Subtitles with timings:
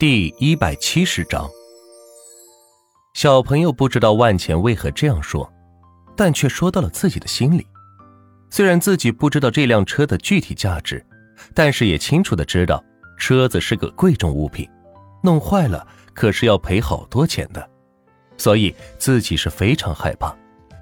[0.00, 1.46] 第一百七十章，
[3.12, 5.46] 小朋友不知道万钱为何这样说，
[6.16, 7.66] 但却说到了自己的心里。
[8.48, 11.04] 虽然自己不知道这辆车的具体价值，
[11.52, 12.82] 但是也清楚的知道
[13.18, 14.66] 车子是个贵重物品，
[15.22, 17.68] 弄坏了可是要赔好多钱的，
[18.38, 20.34] 所以自己是非常害怕，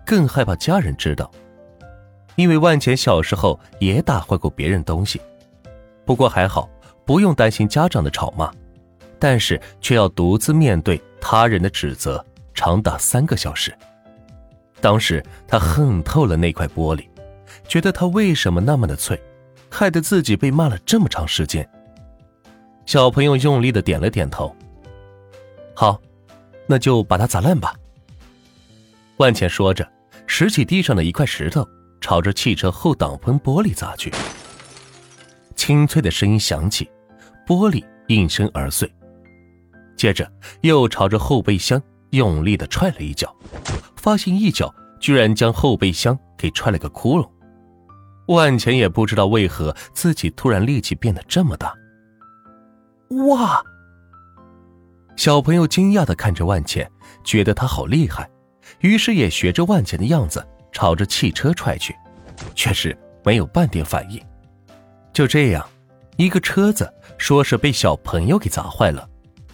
[0.07, 1.29] 更害怕家人知道。
[2.37, 5.21] 因为万钱小时候也打坏过别人东西，
[6.07, 6.71] 不过还好。
[7.05, 8.53] 不用担心家长的吵骂，
[9.19, 12.25] 但是却要独自面对他人的指责，
[12.55, 13.77] 长达三个小时。
[14.81, 17.09] 当时他恨透了那块玻璃，
[17.67, 19.21] 觉得它为什么那么的脆，
[19.69, 21.69] 害得自己被骂了这么长时间。
[22.87, 24.55] 小朋友用力的点了点头。
[25.75, 26.01] 好，
[26.67, 27.75] 那就把它砸烂吧。
[29.17, 29.87] 万茜说着，
[30.27, 31.69] 拾起地上的一块石头，
[32.01, 34.13] 朝着汽车后挡风玻璃砸去。
[35.57, 36.89] 清脆的声音响起。
[37.47, 38.93] 玻璃应声而碎，
[39.99, 40.31] 接着
[40.63, 43.35] 又朝着后备箱用力的踹了一脚，
[43.97, 47.29] 发现一脚居然将后备箱给踹了个窟窿。
[48.29, 51.75] 万钱也不知道为何自己突然力气变得这么大。
[53.29, 53.61] 哇！
[55.17, 56.91] 小朋友惊讶的看着万钱，
[57.25, 58.31] 觉得他好厉害，
[58.81, 61.95] 于是也学着万钱的样子朝着汽车踹去，
[62.55, 64.23] 却是没有半点反应。
[65.13, 65.67] 就这样。
[66.17, 69.09] 一个车子说是被小朋友给砸坏了，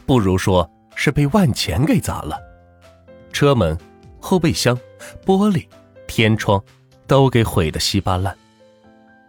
[0.07, 2.39] 不如说是被万钱给砸了。
[3.33, 3.77] 车门、
[4.21, 4.79] 后备箱、
[5.25, 5.67] 玻璃、
[6.07, 6.63] 天窗
[7.07, 8.37] 都给毁得稀巴烂。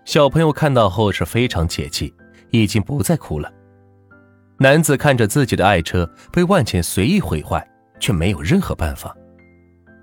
[0.04, 2.14] 小朋友看到后是非常解气，
[2.52, 3.52] 已经不再哭了。
[4.58, 7.67] 男子看着自己的爱车被万钱随意毁坏，
[8.00, 9.16] 却没有任何办法。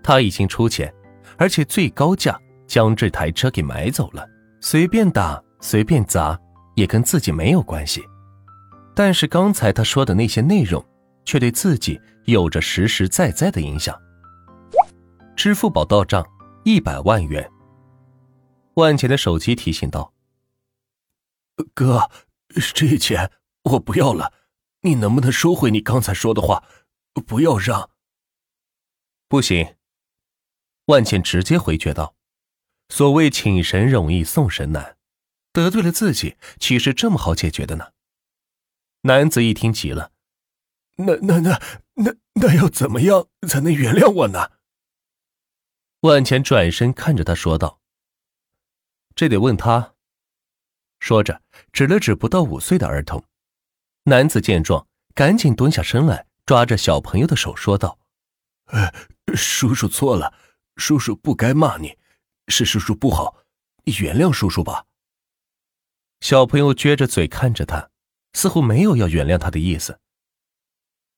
[0.02, 0.92] 他已经出钱，
[1.38, 4.26] 而且最高价将这台车给买走了，
[4.60, 6.38] 随便打，随便砸。
[6.74, 8.02] 也跟自己没有关系，
[8.94, 10.84] 但是刚才他说的那些内容，
[11.24, 13.98] 却对自己有着实实在在的影响。
[15.34, 16.26] 支付宝到账
[16.64, 17.50] 一百万元。
[18.74, 20.12] 万钱的手机提醒道
[21.74, 22.10] ：“哥，
[22.74, 23.30] 这钱
[23.64, 24.32] 我不要了，
[24.82, 26.64] 你能不能收回你刚才说的话？
[27.26, 27.90] 不要让。”
[29.28, 29.76] 不行。
[30.86, 32.14] 万茜直接回绝道
[32.90, 34.96] ：“所谓请神容易送神难。”
[35.52, 37.88] 得罪了自己，岂是这么好解决的呢？
[39.02, 40.12] 男子一听急了
[40.96, 41.60] ：“那、那、那、
[41.94, 44.52] 那、那要怎么样才能原谅我呢？”
[46.00, 47.80] 万钱转身看着他说道
[49.14, 49.94] ：“这得问他。”
[51.00, 51.42] 说着，
[51.72, 53.24] 指了指不到五岁的儿童。
[54.04, 57.98] 男子见状，赶紧蹲下身来，抓着小朋友的手说道
[58.66, 58.92] ：“呃，
[59.34, 60.34] 叔叔错了，
[60.76, 61.96] 叔叔不该骂你，
[62.48, 63.44] 是叔叔不好，
[63.84, 64.86] 你原谅叔叔吧。”
[66.20, 67.90] 小朋友撅着嘴看着他，
[68.32, 70.00] 似乎没有要原谅他的意思。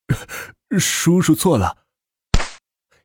[0.79, 1.85] 叔叔错了，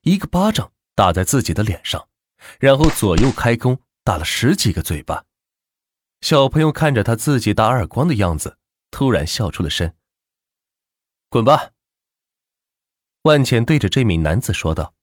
[0.03, 2.09] 一个巴掌打在自己的脸上，
[2.59, 5.25] 然后左右开弓打了十几个嘴巴。
[6.21, 8.59] 小朋友看着他自己打耳光的样子，
[8.91, 9.95] 突然笑出了声。
[11.29, 11.71] 滚吧！
[13.23, 14.95] 万茜对着这名男子说道。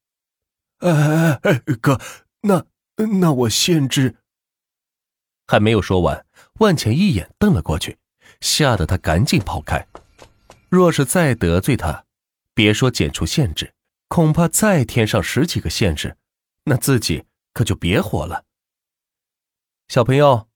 [0.80, 2.00] 哎哎哎，哥，
[2.42, 2.66] 那
[3.20, 4.18] 那我限制。
[5.48, 6.26] 还没有说完，
[6.60, 7.98] 万钱一眼瞪了过去，
[8.42, 9.88] 吓得他赶紧跑开。
[10.70, 12.06] 若是再得罪他，
[12.54, 13.74] 别说解除限制，
[14.08, 16.18] 恐怕再添上十几个限制，
[16.66, 18.46] 那自己可就别活了。
[19.88, 20.50] 小朋友，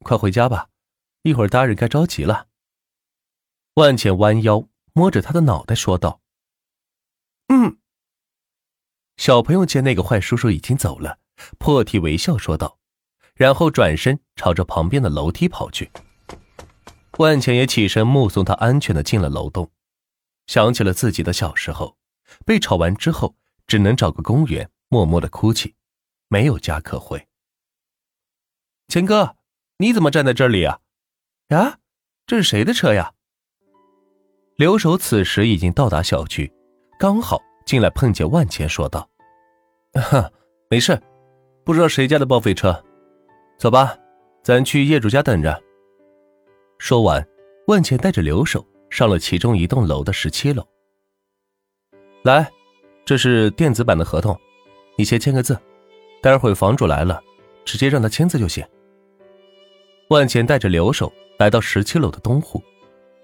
[0.00, 0.68] 快回家吧，
[1.22, 2.48] 一会儿大人该着急了。
[3.74, 6.20] 万钱弯腰摸着他的脑袋说道
[7.48, 7.78] ：“嗯。”
[9.16, 11.18] 小朋友见那个坏叔叔已经走了，
[11.58, 12.78] 破涕为笑说道。
[13.34, 15.90] 然后转身朝着旁边的楼梯跑去。
[17.18, 19.70] 万茜也起身目送他安全的进了楼栋，
[20.46, 21.96] 想起了自己的小时候，
[22.44, 23.36] 被吵完之后
[23.66, 25.74] 只能找个公园默默的哭泣，
[26.28, 27.26] 没有家可回。
[28.88, 29.36] 钱哥，
[29.78, 30.80] 你怎么站在这里啊？
[31.48, 31.78] 啊，
[32.26, 33.12] 这是谁的车呀？
[34.56, 36.52] 留守此时已经到达小区，
[36.98, 39.08] 刚好进来碰见万茜，说道
[39.94, 40.30] ：“哈，
[40.68, 41.00] 没事，
[41.64, 42.84] 不知道谁家的报废车。”
[43.58, 43.96] 走吧，
[44.42, 45.63] 咱去业主家等着。
[46.78, 47.26] 说完，
[47.66, 50.66] 万茜带着留守上了其中一栋楼的十七楼。
[52.22, 52.50] 来，
[53.04, 54.38] 这是电子版的合同，
[54.96, 55.58] 你先签个字，
[56.22, 57.20] 待会房主来了，
[57.64, 58.64] 直接让他签字就行。
[60.10, 62.62] 万茜带着留守来到十七楼的东户，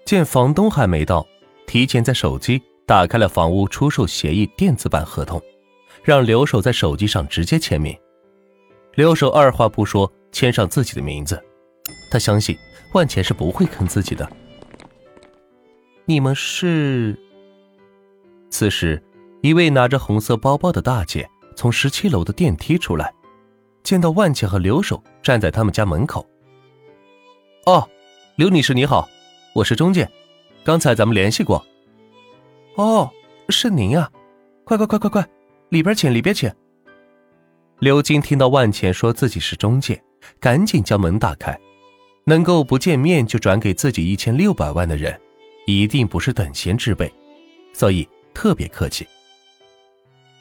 [0.05, 1.25] 见房东还没到，
[1.67, 5.41] 提前在手机打开了房屋出售协议电子版合同，
[6.03, 7.97] 让留守在手机上直接签名。
[8.95, 10.11] 留守二话不说。
[10.33, 11.37] 签上自己的名字，
[12.09, 12.55] 他相信
[12.93, 14.29] 万钱是不会坑自己的。
[16.05, 17.17] 你们是？
[18.49, 19.01] 此时，
[19.41, 23.13] 一位拿着红色包包的大姐从十七楼的电梯出来，
[23.81, 26.27] 见到万茜和刘守站在他们家门口。
[27.65, 27.87] 哦，
[28.35, 29.07] 刘女士你好，
[29.55, 30.09] 我是中介，
[30.63, 31.65] 刚才咱们联系过。
[32.75, 33.09] 哦，
[33.49, 34.11] 是您啊，
[34.65, 35.27] 快快快快快，
[35.69, 36.51] 里边请里边请。
[37.79, 40.03] 刘金听到万茜说自己是中介，
[40.39, 41.57] 赶紧将门打开。
[42.23, 45.19] 能够不见面就转给自己一千六百万的人，
[45.65, 47.11] 一定不是等闲之辈，
[47.73, 49.07] 所以特别客气。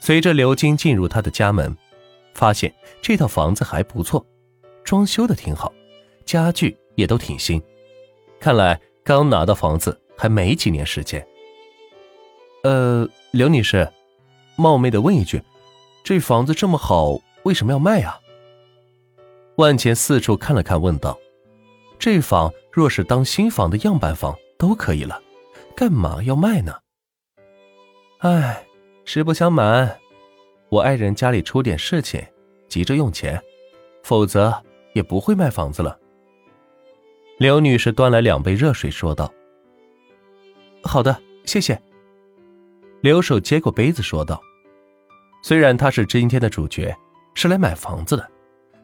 [0.00, 1.76] 随着刘金进入他的家门，
[2.34, 2.72] 发现
[3.02, 4.24] 这套房子还不错，
[4.84, 5.72] 装修的挺好，
[6.24, 7.60] 家具也都挺新，
[8.38, 11.26] 看来刚拿到房子还没几年时间。
[12.62, 13.90] 呃，刘女士，
[14.56, 15.42] 冒昧的问一句，
[16.04, 18.18] 这房子这么好，为什么要卖啊？
[19.56, 21.18] 万钱四处看了看，问道。
[22.00, 25.22] 这房若是当新房的样板房都可以了，
[25.76, 26.74] 干嘛要卖呢？
[28.20, 28.66] 唉，
[29.04, 29.98] 实不相瞒，
[30.70, 32.18] 我爱人家里出点事情，
[32.68, 33.38] 急着用钱，
[34.02, 34.50] 否则
[34.94, 35.98] 也不会卖房子了。
[37.36, 39.30] 刘女士端来两杯热水，说道
[40.82, 41.14] ：“好的，
[41.44, 41.78] 谢谢。”
[43.02, 44.40] 刘守接过杯子，说道
[45.44, 46.96] ：“虽然他是今天的主角，
[47.34, 48.26] 是来买房子的，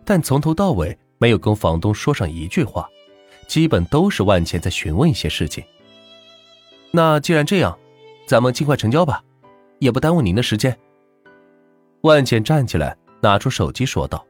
[0.05, 2.87] 但从头到尾没有跟房东说上一句话。”
[3.47, 5.65] 基本都是万钱在询问一些事情。
[6.91, 7.79] 那既然这样，
[8.27, 9.23] 咱们尽快成交吧，
[9.79, 10.77] 也不耽误您的时间。
[12.03, 14.25] 万钱站起来，拿出手机说道：“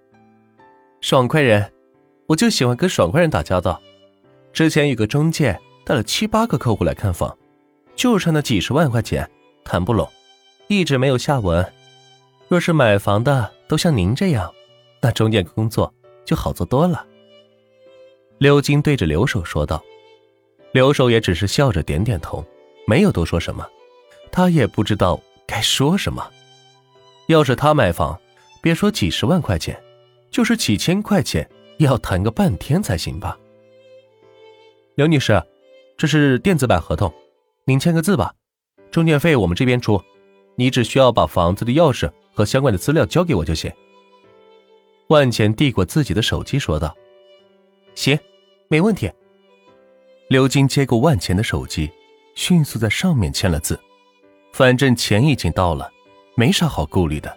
[1.00, 1.72] 爽快人，
[2.26, 3.80] 我就喜欢跟爽快人打交道。
[4.52, 7.36] 之前有个中介带了七八个客户来看房，
[7.94, 9.28] 就差那几十万块钱
[9.64, 10.08] 谈不拢，
[10.68, 11.64] 一直没有下文。
[12.48, 14.52] 若是买房的都像您这样，
[15.00, 15.92] 那中介工作
[16.24, 17.04] 就好做多了。”
[18.38, 19.82] 刘金对着刘守说道
[20.72, 22.44] ：“刘守也只是笑着点点头，
[22.86, 23.66] 没有多说什么。
[24.30, 26.30] 他也不知道该说什么。
[27.28, 28.18] 要是他买房，
[28.60, 29.74] 别说几十万块钱，
[30.30, 31.48] 就是几千块钱
[31.78, 33.38] 也要谈个半天才行吧。”
[34.96, 35.42] 刘女士，
[35.96, 37.10] 这是电子版合同，
[37.64, 38.34] 您签个字吧。
[38.90, 39.98] 中介费我们这边出，
[40.56, 43.72] 你只需要把房子的钥匙和相关的资料交给我就行。”
[45.08, 46.94] 万钱递过自己的手机说道。
[47.96, 48.16] 行，
[48.68, 49.10] 没问题。
[50.28, 51.90] 刘金接过万钱的手机，
[52.34, 53.80] 迅速在上面签了字。
[54.52, 55.90] 反正钱已经到了，
[56.36, 57.36] 没啥好顾虑的。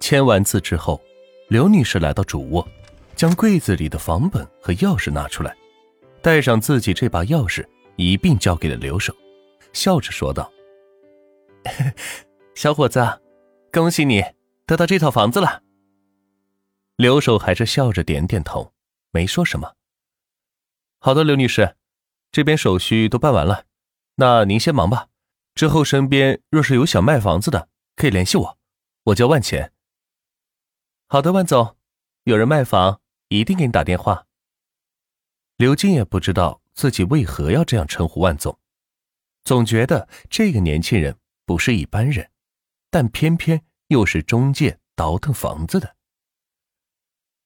[0.00, 1.00] 签完字之后，
[1.48, 2.66] 刘女士来到主卧，
[3.14, 5.54] 将柜子里的房本和钥匙拿出来，
[6.22, 7.64] 带上自己这把钥匙，
[7.96, 9.14] 一并交给了刘守，
[9.72, 10.50] 笑着说道
[12.54, 13.20] ：“小伙子，
[13.72, 14.24] 恭喜你
[14.64, 15.62] 得到这套房子了。”
[16.96, 18.72] 刘守还是笑着点点头。
[19.16, 19.76] 没说什么。
[20.98, 21.74] 好的，刘女士，
[22.30, 23.64] 这边手续都办完了，
[24.16, 25.08] 那您先忙吧。
[25.54, 28.58] 之后身边若是有想卖房子的，可以联系我，
[29.04, 29.72] 我叫万钱。
[31.08, 31.78] 好的，万总，
[32.24, 34.26] 有人卖房，一定给你打电话。
[35.56, 38.58] 刘金也不知道自己为何要这样称呼万总，
[39.44, 41.16] 总觉得这个年轻人
[41.46, 42.30] 不是一般人，
[42.90, 45.96] 但偏偏又是中介倒腾房子的。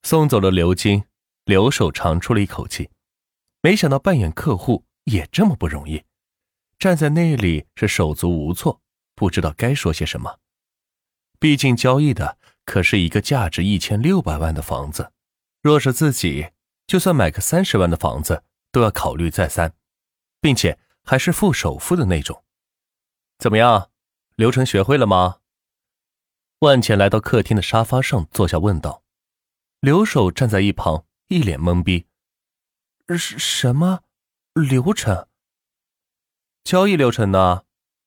[0.03, 1.05] 送走了刘金。
[1.51, 2.91] 刘守长出了一口气，
[3.61, 6.05] 没想到扮演客户也这么不容易，
[6.79, 8.81] 站在那里是手足无措，
[9.17, 10.39] 不知道该说些什么。
[11.41, 15.11] 毕竟交易的可是一个价值一千六百万的房子，
[15.61, 16.51] 若是自己
[16.87, 19.75] 就算买个三十万的房子都要考虑再三，
[20.41, 22.45] 并且还是付首付的那种。
[23.41, 23.91] 怎么样，
[24.37, 25.39] 流程学会了吗？
[26.61, 29.03] 万茜来到客厅的沙发上坐下，问道。
[29.81, 31.07] 刘守站在一旁。
[31.33, 32.09] 一脸懵逼，
[33.17, 34.01] 什什么
[34.53, 35.29] 流程？
[36.65, 37.63] 交易流程呢？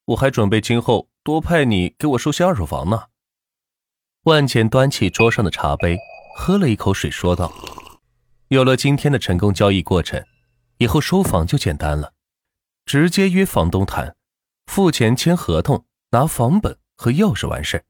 [0.08, 3.06] 我还准备今后多派你给我收些二手房呢。
[4.24, 5.98] 万茜端起桌上的茶杯，
[6.36, 7.54] 喝了一口水，说道
[8.52, 10.22] ：“有了今天的成功交易过程，
[10.80, 12.14] 以后收房就简单了，
[12.84, 14.18] 直接约房东谈，
[14.66, 17.86] 付钱签合同，拿房本和钥匙完事，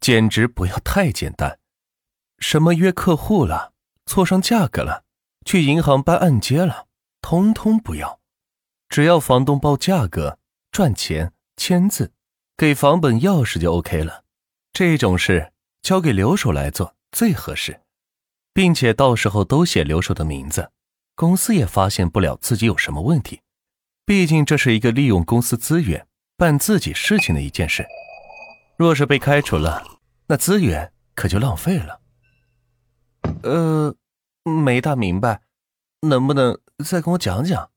[0.00, 1.58] 简直不要太简单。
[2.38, 3.74] 什么约客户了？”
[4.10, 5.04] 错上价格了，
[5.44, 6.88] 去银行办按揭了，
[7.22, 8.18] 通通不要，
[8.88, 10.36] 只要房东报价格、
[10.72, 12.12] 赚钱、签字、
[12.56, 14.24] 给房本、钥匙就 OK 了。
[14.72, 17.82] 这种事交给留守来做最合适，
[18.52, 20.72] 并且到时候都写留守的名字，
[21.14, 23.42] 公司也发现不了自己有什么问题。
[24.04, 27.86] 毕竟这是一个利用公司资源办自己事情的一件事，
[28.76, 29.86] 若是被开除了，
[30.26, 32.00] 那资源可就浪费了。
[33.44, 33.94] 呃。
[34.44, 35.42] 没大明白，
[36.00, 37.70] 能不能再跟我讲讲？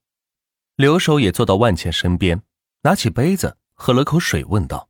[0.75, 2.41] 刘守也坐到万茜身边，
[2.81, 4.89] 拿起杯子喝了口水，问道：“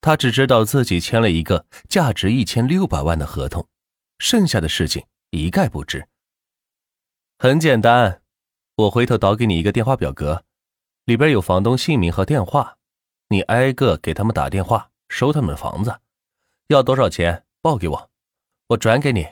[0.00, 3.68] 他只知道自己签了一个价值一千六百万的合同，
[4.18, 6.08] 剩下的事情一概不知。
[7.38, 8.22] 很简单，
[8.76, 10.44] 我回头导给你一个电话表格，
[11.04, 12.78] 里边有房东姓名和电话，
[13.28, 16.00] 你挨个给他们打电话，收他们房子，
[16.68, 18.10] 要多少钱报给我，
[18.68, 19.26] 我转给你。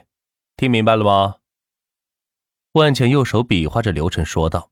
[0.55, 1.37] 听明白了吗？”
[2.73, 4.71] 万茜右手比划着刘晨说道，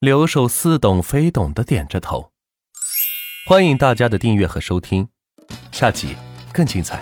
[0.00, 2.32] 刘守似懂非懂的点着头。
[3.46, 5.08] 欢迎大家的订阅和收听，
[5.70, 6.16] 下集
[6.52, 7.00] 更精彩。